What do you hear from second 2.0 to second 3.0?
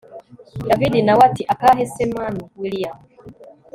mn willia